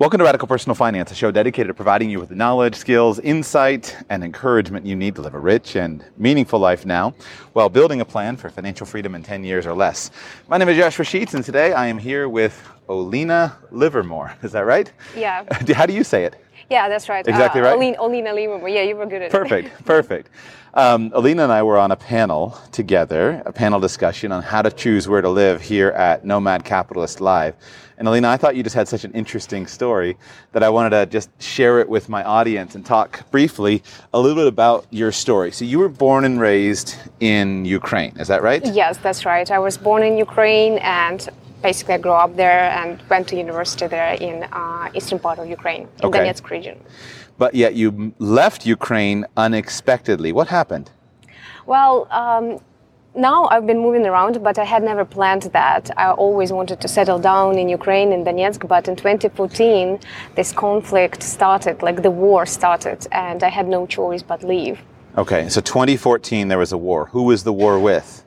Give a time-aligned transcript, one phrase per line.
[0.00, 3.18] Welcome to Radical Personal Finance, a show dedicated to providing you with the knowledge, skills,
[3.18, 7.14] insight, and encouragement you need to live a rich and meaningful life now
[7.52, 10.12] while building a plan for financial freedom in 10 years or less.
[10.46, 14.36] My name is Joshua Sheets, and today I am here with Olina Livermore.
[14.44, 14.92] Is that right?
[15.16, 15.44] Yeah.
[15.74, 16.36] How do you say it?
[16.70, 17.26] Yeah, that's right.
[17.26, 17.78] Exactly right?
[17.78, 18.68] Olena, Olena Livermore.
[18.68, 19.84] Yeah, you were good at Perfect, it.
[19.84, 20.30] perfect.
[20.74, 24.70] Um, Alina and I were on a panel together, a panel discussion on how to
[24.70, 27.56] choose where to live here at Nomad Capitalist Live.
[27.96, 30.16] And Alina, I thought you just had such an interesting story
[30.52, 33.82] that I wanted to just share it with my audience and talk briefly
[34.12, 35.50] a little bit about your story.
[35.50, 38.64] So you were born and raised in Ukraine, is that right?
[38.64, 39.50] Yes, that's right.
[39.50, 41.28] I was born in Ukraine and
[41.62, 45.48] basically I grew up there and went to university there in uh, eastern part of
[45.48, 46.20] Ukraine, in Okay.
[46.20, 46.78] Donetsk region.
[47.38, 50.32] But yet you left Ukraine unexpectedly.
[50.32, 50.90] What happened?
[51.66, 52.58] Well, um,
[53.14, 55.90] now I've been moving around, but I had never planned that.
[55.96, 60.00] I always wanted to settle down in Ukraine, in Donetsk, but in 2014,
[60.34, 64.78] this conflict started, like the war started, and I had no choice but leave.
[65.16, 67.06] Okay, so 2014 there was a war.
[67.06, 68.24] Who was the war with?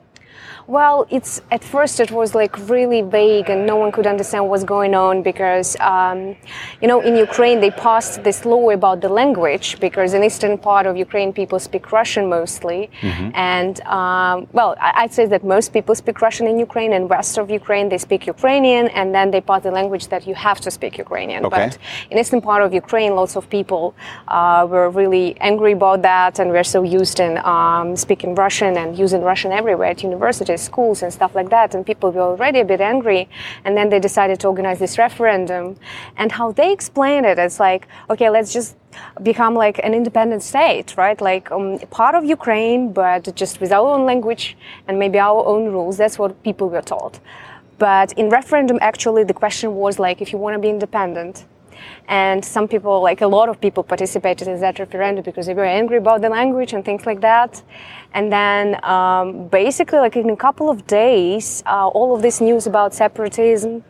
[0.66, 4.64] Well, it's at first it was like really vague, and no one could understand what's
[4.64, 6.36] going on because, um,
[6.80, 10.86] you know, in Ukraine they passed this law about the language because in eastern part
[10.86, 12.90] of Ukraine people speak Russian mostly,
[13.34, 17.50] and um, well, I'd say that most people speak Russian in Ukraine, and west of
[17.50, 20.96] Ukraine they speak Ukrainian, and then they pass the language that you have to speak
[20.96, 21.44] Ukrainian.
[21.46, 21.56] Okay.
[21.56, 21.78] But
[22.10, 23.94] in eastern part of Ukraine, lots of people
[24.28, 28.96] uh, were really angry about that, and we're so used in um, speaking Russian and
[28.96, 30.02] using Russian everywhere at
[30.58, 31.74] schools, and stuff like that.
[31.74, 33.28] And people were already a bit angry,
[33.64, 35.76] and then they decided to organize this referendum.
[36.16, 38.76] And how they explained it, it's like, okay, let's just
[39.22, 41.20] become like an independent state, right?
[41.20, 45.66] Like um, part of Ukraine, but just with our own language and maybe our own
[45.66, 45.96] rules.
[45.96, 47.20] That's what people were told.
[47.78, 51.44] But in referendum, actually, the question was like, if you want to be independent,
[52.08, 55.64] and some people, like a lot of people, participated in that referendum because they were
[55.64, 57.62] angry about the language and things like that.
[58.14, 62.66] And then, um, basically, like in a couple of days, uh, all of this news
[62.66, 63.84] about separatism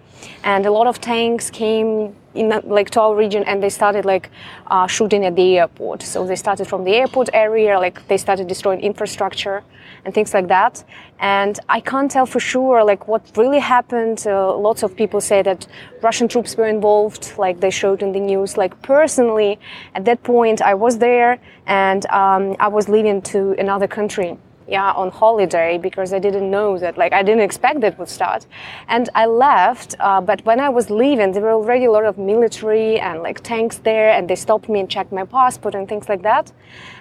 [0.44, 4.30] and a lot of tanks came in like to our region and they started like
[4.68, 6.02] uh, shooting at the airport.
[6.02, 9.62] So they started from the airport area like they started destroying infrastructure
[10.04, 10.84] and things like that.
[11.18, 14.26] And i can't tell for sure like what really happened.
[14.26, 15.66] Uh, lots of people say that
[16.02, 18.56] russian troops were involved like they showed in the news.
[18.56, 19.58] Like personally
[19.94, 24.36] at that point i was there and um, i was leaving to another country
[24.68, 28.46] yeah on holiday because i didn't know that like i didn't expect that would start.
[28.88, 32.16] And i left uh, but when i was leaving there were already a lot of
[32.18, 36.08] military and like tanks there and they stopped me and checked my passport and things
[36.08, 36.52] like that.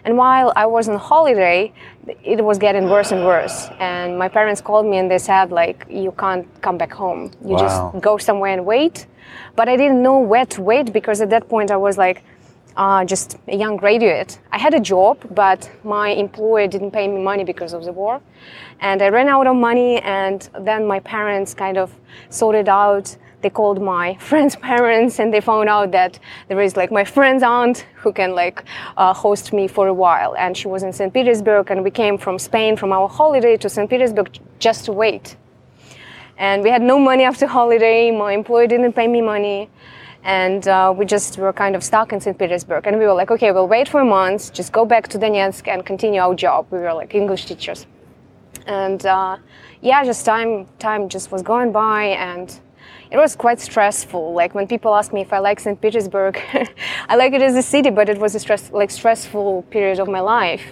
[0.06, 1.72] And while i was on holiday
[2.24, 3.70] it was getting worse and worse.
[3.80, 7.32] And my parents called me and they said like you can't come back home.
[7.46, 7.58] You Wow.
[7.66, 9.06] just go somewhere and wait.
[9.56, 12.24] But i didn't know where to wait because at that point i was like
[12.76, 14.40] uh, just a young graduate.
[14.52, 18.22] I had a job, but my employer didn't pay me money because of the war.
[18.80, 21.94] And I ran out of money, and then my parents kind of
[22.30, 23.16] sorted out.
[23.42, 27.44] They called my friend's parents, and they found out that there is like my friend's
[27.44, 28.64] aunt who can like
[28.98, 30.36] uh, host me for a while.
[30.38, 31.14] And she was in St.
[31.14, 33.90] Petersburg, and we came from Spain from our holiday to St.
[33.90, 35.36] Petersburg just to wait
[36.42, 38.10] and we had no money after holiday.
[38.10, 39.70] My employer didn't pay me money,
[40.24, 42.38] and uh, we just were kind of stuck in St.
[42.38, 42.86] Petersburg.
[42.88, 45.68] And we were like, okay, we'll wait for a month, just go back to Donetsk
[45.68, 46.68] and continue our job.
[46.70, 47.86] We were like English teachers,
[48.68, 49.38] and uh,
[49.82, 52.60] yeah, just time time just was going by and.
[53.10, 54.34] It was quite stressful.
[54.34, 55.80] Like when people ask me if I like St.
[55.82, 56.40] Petersburg,
[57.10, 60.08] I like it as a city, but it was a stress, like stressful period of
[60.08, 60.64] my life.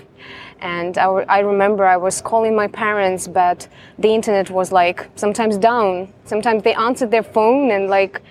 [0.61, 3.67] And I remember I was calling my parents, but
[3.97, 6.13] the internet was like sometimes down.
[6.23, 8.21] Sometimes they answered their phone and like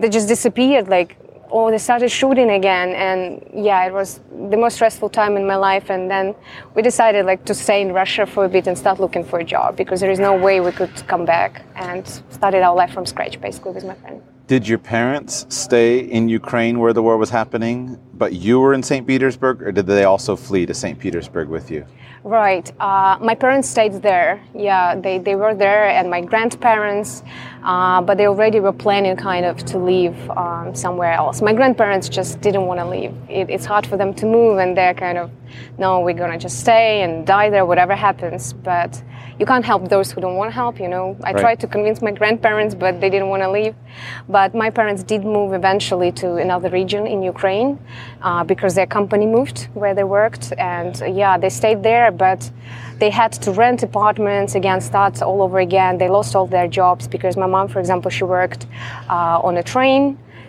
[0.00, 0.88] they just disappeared.
[0.88, 1.16] Like,
[1.50, 2.90] oh, they started shooting again.
[2.90, 5.90] And yeah, it was the most stressful time in my life.
[5.90, 6.34] And then
[6.74, 9.44] we decided like to stay in Russia for a bit and start looking for a
[9.44, 13.06] job because there is no way we could come back and started our life from
[13.06, 14.22] scratch basically with my friend.
[14.46, 18.82] Did your parents stay in Ukraine where the war was happening, but you were in
[18.82, 19.06] St.
[19.06, 20.98] Petersburg, or did they also flee to St.
[20.98, 21.86] Petersburg with you?
[22.24, 22.68] Right.
[22.80, 24.42] Uh, my parents stayed there.
[24.52, 27.22] Yeah, they, they were there, and my grandparents,
[27.64, 31.42] uh, but they already were planning kind of to leave um, somewhere else.
[31.42, 33.14] My grandparents just didn't want to leave.
[33.28, 35.30] It, it's hard for them to move, and they're kind of,
[35.78, 38.52] no, we're gonna just stay and die there, whatever happens.
[38.52, 39.02] But
[39.38, 41.16] you can't help those who don't want to help, you know.
[41.24, 41.40] I Right.
[41.40, 43.74] tried to convince my grandparents, but they didn't want to leave.
[44.28, 47.78] But my parents did move eventually to another region in Ukraine
[48.22, 50.52] uh, because their company moved where they worked.
[50.58, 52.50] And yeah, they stayed there, but
[53.00, 55.98] they had to rent apartments again, start all over again.
[55.98, 58.62] They lost all their jobs because my mom, for example, she worked
[59.08, 60.02] uh, on a train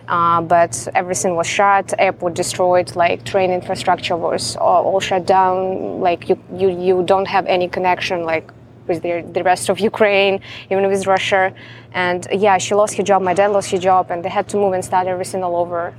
[0.08, 6.00] Uh, but everything was shut, airport destroyed, like train infrastructure was all, all shut down.
[6.00, 8.50] Like you, you, you don't have any connection, like
[8.88, 10.40] with the, the rest of Ukraine,
[10.70, 11.54] even with Russia.
[11.94, 14.56] And yeah, she lost her job, my dad lost his job, and they had to
[14.56, 15.94] move and start everything all over.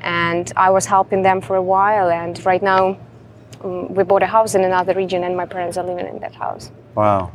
[0.00, 2.82] And I was helping them for a while, and right now
[3.62, 6.34] um, we bought a house in another region, and my parents are living in that
[6.34, 6.70] house.
[6.94, 7.32] Wow.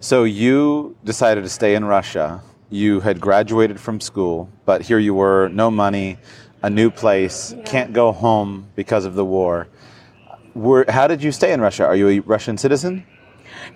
[0.00, 2.42] So you decided to stay in Russia.
[2.70, 6.18] You had graduated from school, but here you were, no money,
[6.62, 7.62] a new place, yeah.
[7.64, 9.68] can't go home because of the war.
[10.54, 11.84] Were, how did you stay in Russia?
[11.84, 13.04] Are you a Russian citizen?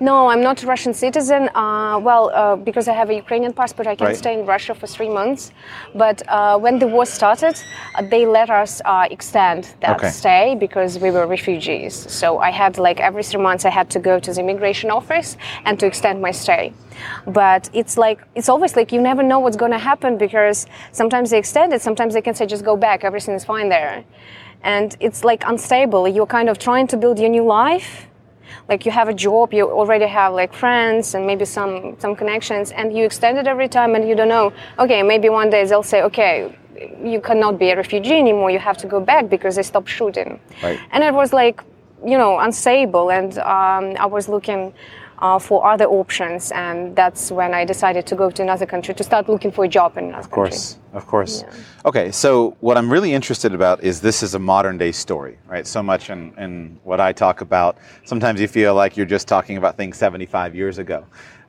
[0.01, 1.49] No, I'm not a Russian citizen.
[1.55, 4.17] Uh, well, uh, because I have a Ukrainian passport, I can right.
[4.17, 5.53] stay in Russia for three months.
[5.95, 7.57] But uh, when the war started,
[7.95, 10.11] uh, they let us uh, extend that okay.
[10.11, 11.95] stay because we were refugees.
[11.95, 15.37] So I had like every three months I had to go to the immigration office
[15.65, 16.73] and to extend my stay.
[17.27, 21.31] But it's like it's always like you never know what's going to happen because sometimes
[21.31, 24.05] they extend it, sometimes they can say just go back, everything is fine there.
[24.63, 26.09] And it's like unstable.
[26.09, 28.07] You're kind of trying to build your new life
[28.69, 32.71] like you have a job you already have like friends and maybe some some connections
[32.73, 35.83] and you extend it every time and you don't know okay maybe one day they'll
[35.83, 36.57] say okay
[37.03, 40.41] you cannot be a refugee anymore you have to go back because they stopped shooting
[40.63, 40.79] right.
[40.93, 41.63] and it was like
[42.05, 44.73] you know unstable and um, i was looking
[45.19, 49.05] uh, for other options, and that's when I decided to go to another country to
[49.05, 50.97] start looking for a job in another Of course, country.
[50.99, 51.43] of course.
[51.43, 51.55] Yeah.
[51.87, 55.67] Okay, so what I'm really interested about is this is a modern day story, right?
[55.67, 59.57] So much in, in what I talk about, sometimes you feel like you're just talking
[59.57, 61.05] about things 75 years ago.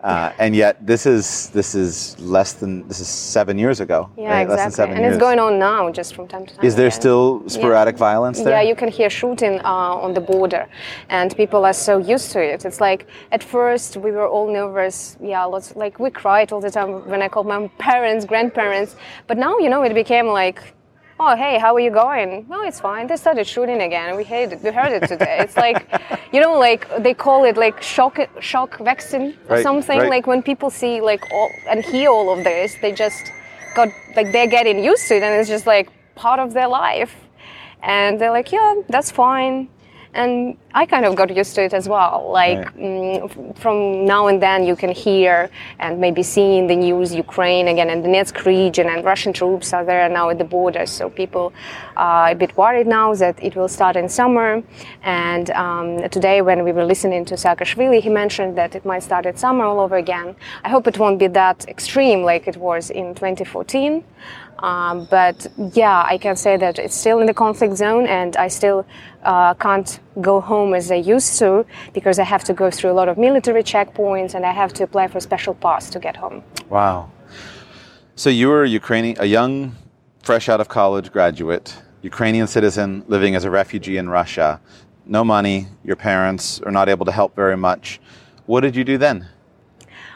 [0.05, 4.07] Uh, and yet this is this is less than this is seven years ago.
[4.15, 4.41] Yeah, right?
[4.41, 4.55] exactly.
[4.55, 5.15] Less than seven and years.
[5.15, 6.63] it's going on now, just from time to time.
[6.63, 7.01] Is there again.
[7.01, 8.09] still sporadic yeah.
[8.09, 8.53] violence there?
[8.53, 10.69] Yeah, you can hear shooting uh, on the border,
[11.09, 12.65] and people are so used to it.
[12.65, 15.17] It's like at first we were all nervous.
[15.19, 18.95] Yeah, lots like we cried all the time when I called my parents, grandparents.
[19.25, 20.75] But now you know it became like
[21.19, 22.45] oh hey how are you going?
[22.49, 23.07] No it's fine.
[23.07, 24.15] They started shooting again.
[24.17, 25.37] We hate it we heard it today.
[25.39, 25.87] It's like
[26.33, 29.99] you know like they call it like shock shock vaccine or right, something.
[29.99, 30.09] right.
[30.09, 33.31] like when people see like all and hear all of this they just
[33.75, 37.15] got like they're getting used to it and it's just like part of their life.
[37.81, 39.69] And they're like yeah that's fine
[40.15, 42.29] and I kind of got used to it as well.
[42.31, 42.77] Like right.
[42.77, 47.67] mm, from now and then, you can hear and maybe see in the news Ukraine
[47.67, 50.85] again and the Donetsk region and Russian troops are there now at the border.
[50.85, 51.53] So people
[51.97, 54.63] are a bit worried now that it will start in summer.
[55.03, 59.25] And um, today, when we were listening to Saakashvili, he mentioned that it might start
[59.25, 60.35] at summer all over again.
[60.63, 64.03] I hope it won't be that extreme like it was in 2014.
[64.59, 68.47] Um, but yeah, I can say that it's still in the conflict zone, and I
[68.47, 68.85] still
[69.23, 72.93] uh, can't go home as I used to because I have to go through a
[72.93, 76.15] lot of military checkpoints and I have to apply for a special pass to get
[76.15, 76.43] home.
[76.69, 77.11] Wow.
[78.15, 79.75] So you were a Ukrainian, a young,
[80.23, 84.61] fresh out of college graduate, Ukrainian citizen living as a refugee in Russia.
[85.05, 85.67] No money.
[85.83, 87.99] Your parents are not able to help very much.
[88.45, 89.27] What did you do then?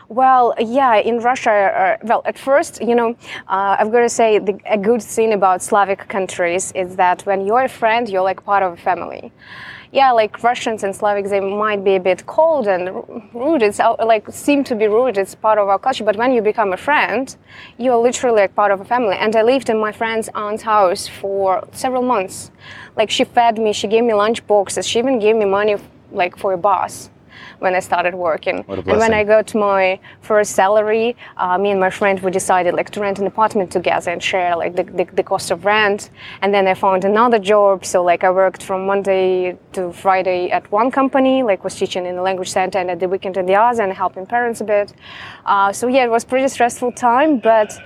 [0.10, 3.12] Well, yeah, in Russia, uh, well, at first, you know,
[3.48, 7.46] uh, I've got to say the, a good thing about Slavic countries is that when
[7.46, 9.32] you're a friend, you're like part of a family.
[9.92, 12.90] Yeah, like Russians and Slavics, they might be a bit cold and
[13.36, 13.62] rude.
[13.62, 15.20] It's like seem to be rude.
[15.20, 16.04] It's part of our culture.
[16.04, 17.36] But when you become a friend,
[17.78, 19.16] you're literally like part of a family.
[19.16, 22.50] And I lived in my friend's aunt's house for several months.
[22.98, 25.76] Like she fed me, she gave me lunch boxes, she even gave me money
[26.12, 27.12] like for a bus
[27.60, 28.64] when I started working.
[28.68, 32.90] and when I got my first salary, uh, me and my friend we decided like
[32.92, 36.10] to rent an apartment together and share like the, the, the, cost of rent.
[36.42, 37.86] And then I found another job.
[37.86, 42.16] So like I worked from Monday to Friday at one company, like was teaching in
[42.16, 44.94] the language center, and at the weekend in the other, and helping parents a bit.
[45.46, 47.80] Uh, so yeah, it was pretty stressful time, but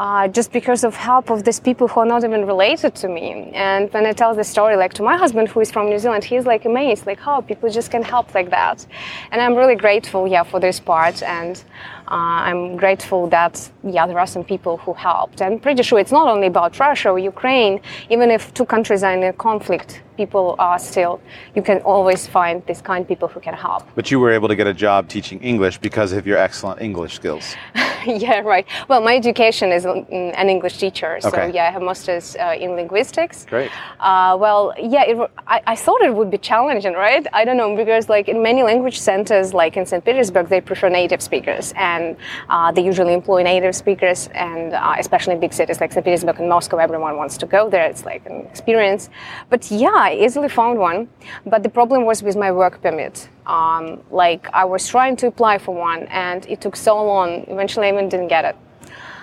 [0.00, 3.50] uh, just because of help of these people who are not even related to me.
[3.52, 6.24] And when I tell the story, like to my husband who is from New Zealand,
[6.24, 8.86] he's like amazed, like how people just can help like that.
[9.30, 11.22] And I'm really grateful, yeah, for this part.
[11.22, 11.62] And
[12.08, 15.42] uh, I'm grateful that yeah, there are some people who helped.
[15.42, 17.82] I'm pretty sure it's not only about Russia or Ukraine.
[18.08, 21.14] Even if two countries are in a conflict, people are still.
[21.56, 23.82] You can always find these kind of people who can help.
[23.98, 27.12] But you were able to get a job teaching English because of your excellent English
[27.20, 27.46] skills.
[28.24, 28.66] yeah, right.
[28.88, 31.50] Well, my education is an English teacher, so okay.
[31.56, 33.46] yeah, I have masters uh, in linguistics.
[33.54, 33.70] Great.
[34.00, 37.26] Uh, well, yeah, it, I, I, thought it would be challenging, right?
[37.32, 40.04] I don't know because like in many language centers, like in St.
[40.04, 42.16] Petersburg, they prefer native speakers, and
[42.48, 46.04] uh, they usually employ native speakers, and uh, especially in big cities like St.
[46.04, 47.86] Petersburg and Moscow, everyone wants to go there.
[47.92, 49.10] It's like an experience.
[49.48, 51.08] But yeah, I easily found one.
[51.46, 53.28] But the problem was with my work permit.
[53.46, 57.28] Um, like I was trying to apply for one, and it took so long.
[57.48, 58.56] Eventually, I even didn't get it.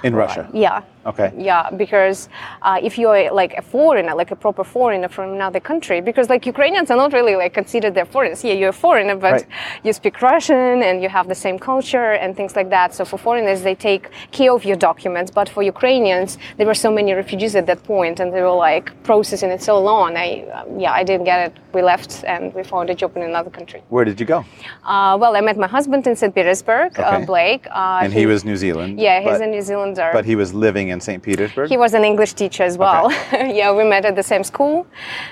[0.04, 0.50] In Russia.
[0.54, 0.84] Yeah.
[1.08, 1.32] Okay.
[1.38, 2.28] Yeah, because
[2.62, 6.46] uh, if you're like a foreigner, like a proper foreigner from another country, because like
[6.46, 8.44] Ukrainians are not really like considered they're foreigners.
[8.44, 9.46] Yeah, you're a foreigner, but Right.
[9.86, 12.94] you speak Russian and you have the same culture and things like that.
[12.98, 15.30] So for foreigners, they take care of your documents.
[15.40, 18.86] But for Ukrainians, there were so many refugees at that point, and they were like
[19.10, 20.10] processing it so long.
[20.18, 21.54] I um, yeah, I didn't get it.
[21.76, 23.80] We left and we found a job in another country.
[23.96, 24.40] Where did you go?
[24.84, 26.34] Uh, well, I met my husband in St.
[26.38, 27.04] Petersburg, Okay.
[27.04, 27.64] uh, Blake.
[27.70, 29.00] Uh, And he was New Zealand.
[29.00, 30.10] yeah, he's but, a New Zealander.
[30.20, 31.22] But he was living in St.
[31.22, 31.70] Petersburg.
[31.70, 33.12] He was an English teacher as well.
[33.32, 34.86] yeah, we met at the same school.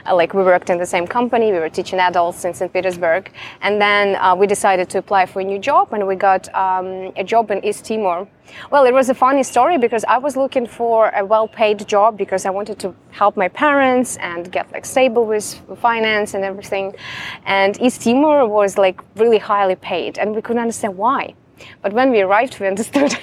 [0.06, 1.52] Uh, like we worked in the same company.
[1.52, 2.72] We were teaching adults in St.
[2.72, 3.32] Petersburg,
[3.62, 7.12] and then uh, we decided to apply for a new job, and we got um,
[7.16, 8.28] a job in East Timor.
[8.72, 12.46] Well, it was a funny story because I was looking for a well-paid job because
[12.46, 16.96] I wanted to help my parents and get like stable with finance and everything.
[17.46, 21.34] And East Timor was like really highly paid, and we couldn't understand why.
[21.82, 23.18] But when we arrived, we understood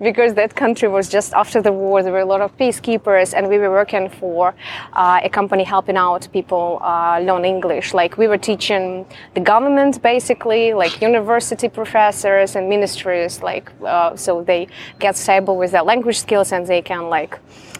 [0.00, 2.02] because that country was just after the war.
[2.02, 4.54] There were a lot of peacekeepers, and we were working for
[4.92, 7.94] uh, a company helping out people uh, learn English.
[7.94, 14.42] Like we were teaching the government, basically, like university professors and ministries, like uh, so
[14.42, 14.68] they
[14.98, 17.38] get stable with their language skills and they can like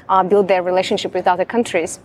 [0.08, 2.00] uh, build their relationship with other countries.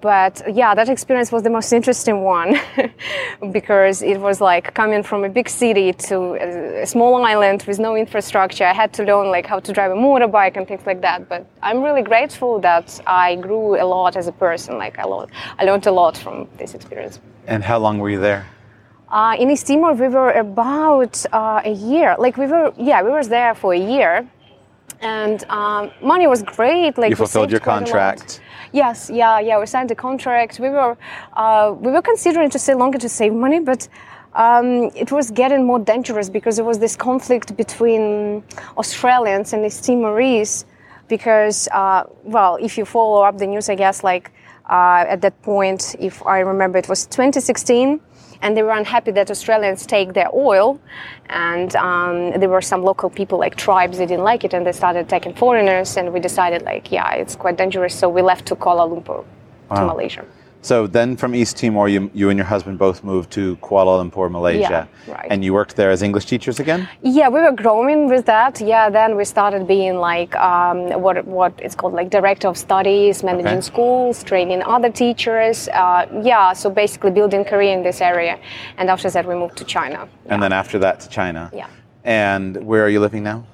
[0.00, 2.58] But yeah, that experience was the most interesting one
[3.52, 7.78] because it was like coming from a big city to a, a small island with
[7.78, 8.64] no infrastructure.
[8.64, 11.28] I had to learn like how to drive a motorbike and things like that.
[11.28, 14.78] But I'm really grateful that I grew a lot as a person.
[14.78, 17.20] Like I, lo- I learned a lot from this experience.
[17.46, 18.46] and how long were you there?
[19.10, 22.14] Uh, in East Timor, we were about uh, a year.
[22.18, 24.28] Like we were, yeah, we were there for a year,
[25.00, 26.98] and um, money was great.
[26.98, 27.78] Like You fulfilled your a lot.
[27.78, 28.40] contract.
[28.72, 29.58] Yes, yeah, yeah.
[29.58, 30.60] We signed the contract.
[30.60, 30.96] We were,
[31.34, 33.88] uh, we were considering to stay longer to save money, but.
[34.34, 38.44] Um, it was getting more dangerous because there was this conflict between
[38.76, 40.64] Australians and East Timorese.
[41.08, 44.30] Because, uh, well, if you follow up the news, I guess, like
[44.68, 48.00] uh, at that point, if I remember, it was 2016,
[48.42, 50.80] and they were unhappy that Australians take their oil,
[51.28, 54.72] and um, there were some local people, like tribes, they didn't like it, and they
[54.72, 58.56] started attacking foreigners, and we decided, like, yeah, it's quite dangerous, so we left to
[58.56, 59.24] Kuala Lumpur,
[59.74, 60.24] to Malaysia.
[60.60, 64.30] So then from East Timor, you, you and your husband both moved to Kuala Lumpur,
[64.30, 64.88] Malaysia.
[65.06, 65.28] Yeah, right.
[65.30, 66.88] And you worked there as English teachers again?
[67.02, 68.60] Yeah, we were growing with that.
[68.60, 73.22] Yeah, then we started being like um, what what it's called like director of studies,
[73.22, 73.60] managing Okay.
[73.60, 75.68] schools, training other teachers.
[75.68, 78.38] Uh, yeah, so basically building career in this area.
[78.78, 80.08] And after that, we moved to China.
[80.26, 81.50] And then after that to China.
[81.54, 81.68] Yeah.
[82.04, 83.44] And where are you living now?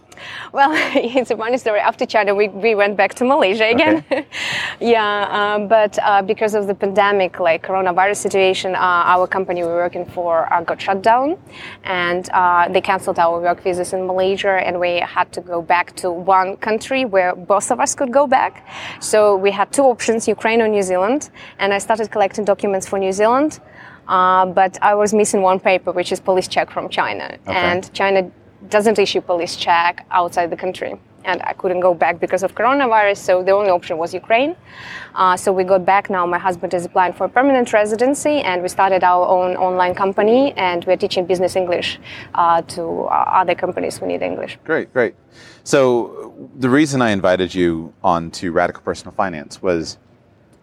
[0.52, 1.80] Well, it's a funny story.
[1.80, 4.04] After China, we, we went back to Malaysia again.
[4.80, 8.78] yeah, um, but uh, because of the pandemic, like coronavirus situation, uh,
[9.14, 11.36] our company we were working for uh, got shut down,
[11.84, 15.94] and uh, they canceled our work visas in Malaysia, and we had to go back
[15.96, 18.66] to one country where both of us could go back.
[19.00, 22.98] So we had two options: Ukraine or New Zealand, and I started collecting documents for
[22.98, 23.60] New Zealand.
[24.06, 28.30] Uh, but I was missing one paper, which is police check from China, and China
[28.68, 30.94] doesn't issue police check outside the country.
[31.26, 34.54] And I couldn't go back because of coronavirus, so the only option was Ukraine.
[35.14, 36.26] Uh, so we got back now.
[36.26, 40.84] My husband is applying for permanent residency, and we started our own online company, and
[40.84, 41.98] we're teaching business English
[42.34, 44.58] uh, to uh, other companies who need English.
[44.64, 45.14] Great, great.
[45.62, 49.96] So the reason I invited you on to Radical Personal Finance was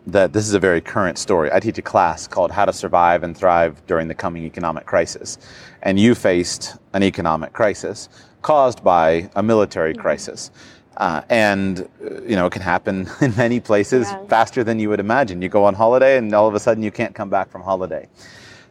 [0.07, 1.51] that this is a very current story.
[1.51, 5.37] I teach a class called How to Survive and Thrive During the Coming Economic Crisis.
[5.83, 8.09] And you faced an economic crisis
[8.41, 10.51] caused by a military crisis.
[10.97, 14.25] Uh, and uh, you know it can happen in many places Yeah.
[14.27, 15.41] faster than you would imagine.
[15.41, 18.07] You go on holiday, and all of a sudden you can't come back from holiday.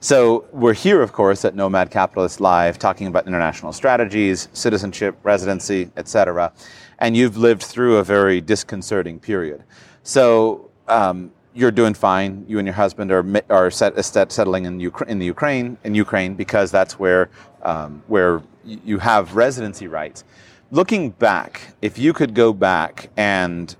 [0.01, 5.91] So we're here, of course, at Nomad Capitalist Live, talking about international strategies, citizenship, residency,
[5.97, 6.53] etc.
[6.99, 9.63] And you've lived through a very disconcerting period.
[10.03, 12.45] So um, you're doing fine.
[12.49, 15.95] You and your husband are are set, set, settling in, Ukra- in the Ukraine in
[15.95, 17.31] Ukraine because that's where
[17.63, 20.25] um, where you have residency rights.
[20.71, 23.75] Looking back, if you could go back and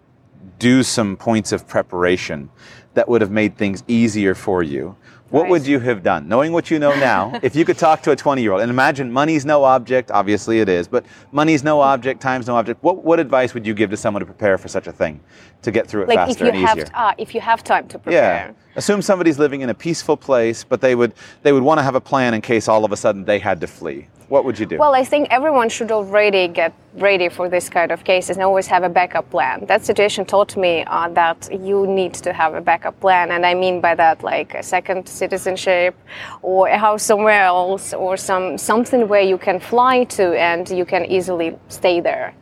[0.59, 2.51] do some points of preparation
[2.95, 4.97] that would have made things easier for you.
[5.31, 5.51] What Right.
[5.53, 6.29] would you have done?
[6.29, 8.71] Knowing what you know now, if you could talk to a 20 year old, and
[8.71, 12.83] imagine money's no object, obviously it is, but money's no object, time's no object.
[12.83, 15.21] What, what advice would you give to someone to prepare for such a thing,
[15.63, 16.91] to get through it Like if faster you and have easier?
[16.95, 18.49] uh, if you have time to prepare.
[18.49, 18.53] yeah.
[18.77, 21.95] Assume somebody's living in a peaceful place, but they would they would want to have
[21.95, 24.09] a plan in case all of a sudden they had to flee.
[24.31, 24.79] What would you do?
[24.79, 28.69] Well, I think everyone should already get ready for this kind of cases and always
[28.69, 29.67] have a backup plan.
[29.67, 33.55] That situation taught me uh, that you need to have a backup plan, and I
[33.55, 35.97] mean by that like a second citizenship,
[36.43, 40.85] or a house somewhere else, or some something where you can fly to and you
[40.85, 42.33] can easily stay there.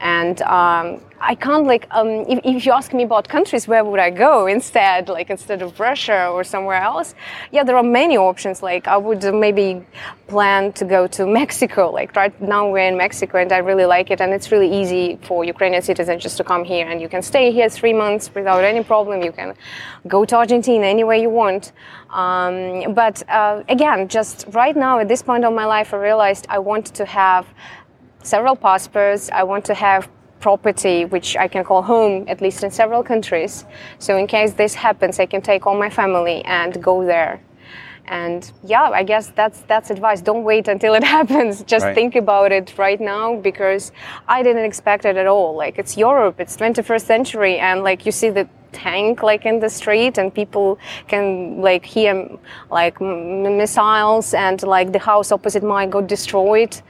[0.00, 3.98] And um, I can't like um, if, if, you ask me about countries where would
[3.98, 7.14] I go instead like instead of Russia or somewhere else?
[7.50, 8.62] Yeah there are many options.
[8.62, 9.84] Like I would maybe
[10.26, 11.90] plan to go to Mexico.
[11.90, 14.20] Like right now we're in Mexico and I really like it.
[14.20, 17.50] And it's really easy for Ukrainian citizens just to come here and you can stay
[17.50, 19.22] here three months without any problem.
[19.22, 19.54] You can
[20.06, 21.72] go to Argentina anywhere you want.
[22.10, 26.46] Um, but uh, again just right now at this point of my life I realized
[26.50, 27.46] I want to have
[28.26, 29.30] several passports.
[29.30, 30.08] I want to have
[30.40, 33.64] property which I can call home, at least in several countries.
[33.98, 37.40] So in case this happens, I can take all my family and go there.
[38.08, 40.20] And yeah, I guess that's that's advice.
[40.20, 41.62] Don't wait until it happens.
[41.64, 41.94] Just right.
[41.94, 43.92] think about it right now because
[44.28, 45.56] I didn't expect it at all.
[45.56, 49.70] Like it's Europe, it's 21st century, and like you see the tank like in the
[49.70, 50.78] street and people
[51.08, 52.28] can like hear
[52.70, 56.82] like m- missiles and like the house opposite mine got destroyed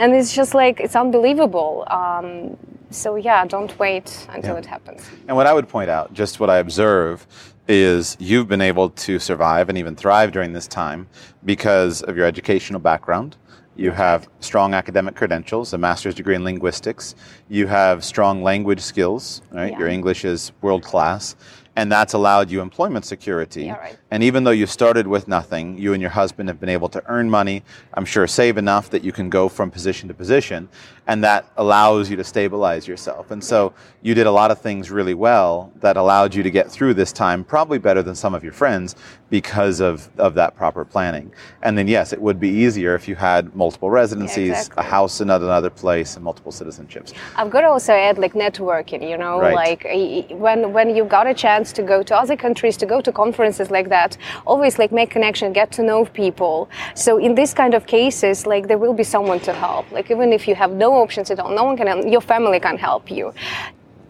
[0.00, 1.84] and it's just like it's unbelievable.
[1.88, 2.56] Um,
[2.90, 4.60] so yeah, don't wait until yeah.
[4.60, 5.08] it happens.
[5.28, 7.26] And what I would point out, just what I observe,
[7.68, 11.06] is you've been able to survive and even thrive during this time
[11.44, 13.36] because of your educational background.
[13.76, 17.14] You have strong academic credentials, a master's degree in linguistics.
[17.48, 19.72] You have strong language skills, right?
[19.72, 19.78] Yeah.
[19.78, 21.36] Your English is world class
[21.76, 23.64] and that's allowed you employment security.
[23.64, 23.98] Yeah, right.
[24.10, 27.02] And even though you started with nothing, you and your husband have been able to
[27.06, 27.62] earn money,
[27.94, 30.68] I'm sure save enough that you can go from position to position,
[31.06, 33.30] and that allows you to stabilize yourself.
[33.30, 33.72] And so
[34.02, 37.12] you did a lot of things really well that allowed you to get through this
[37.12, 38.96] time probably better than some of your friends
[39.28, 41.32] because of, of that proper planning.
[41.62, 44.84] And then yes, it would be easier if you had multiple residencies, yeah, exactly.
[44.84, 47.12] a house in another place, and multiple citizenships.
[47.36, 49.54] I've got to also add like networking, you know, right.
[49.54, 49.86] like
[50.32, 53.12] when when you got a chance chance to go to other countries, to go to
[53.12, 54.16] conferences like that.
[54.46, 56.68] Always like make connection, get to know people.
[56.94, 59.84] So in this kind of cases, like there will be someone to help.
[59.92, 62.78] Like even if you have no options at all, no one can, your family can
[62.78, 63.32] help you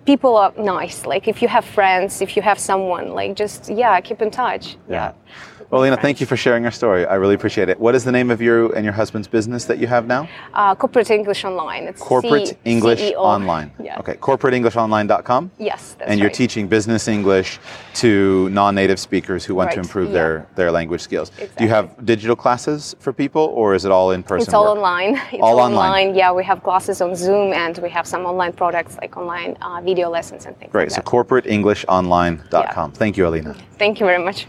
[0.06, 1.06] people are nice.
[1.06, 4.76] Like if you have friends, if you have someone, like just yeah, keep in touch.
[4.88, 4.94] Yeah.
[4.96, 5.59] yeah.
[5.70, 7.06] Well, Lena, thank you for sharing your story.
[7.06, 7.78] I really appreciate it.
[7.78, 10.28] What is the name of your and your husband's business that you have now?
[10.52, 11.84] Uh, Corporate English Online.
[11.84, 13.18] It's Corporate C- English CEO.
[13.18, 13.70] Online.
[13.80, 14.00] Yeah.
[14.00, 15.52] Okay, corporateenglishonline.com?
[15.58, 16.34] Yes, And you're right.
[16.34, 17.60] teaching business English
[17.94, 19.74] to non-native speakers who want right.
[19.74, 20.14] to improve yeah.
[20.14, 21.28] their, their language skills.
[21.38, 21.54] Exactly.
[21.58, 24.48] Do you have digital classes for people or is it all in person?
[24.48, 24.78] It's all work?
[24.78, 25.22] online.
[25.30, 25.78] It's all, online.
[25.78, 26.14] online.
[26.16, 29.80] Yeah, we have classes on Zoom and we have some online products like online uh,
[29.80, 30.90] video lessons and things Great.
[30.90, 32.90] Like so corporateenglishonline.com.
[32.90, 32.98] Yeah.
[32.98, 33.54] Thank you, Alina.
[33.78, 34.48] Thank you very much.